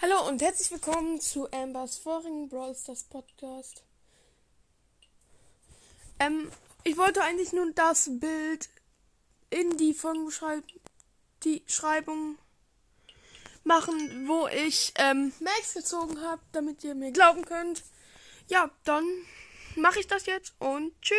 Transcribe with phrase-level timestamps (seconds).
[0.00, 3.82] Hallo und herzlich willkommen zu Ambers vorigen Brawl Stars Podcast.
[6.20, 6.52] Ähm,
[6.84, 8.68] ich wollte eigentlich nur das Bild
[9.50, 12.38] in die Folgenbeschreibung
[13.64, 17.82] machen, wo ich ähm, Max gezogen habe, damit ihr mir glauben könnt.
[18.46, 19.04] Ja, dann
[19.74, 21.16] mache ich das jetzt und tschüss.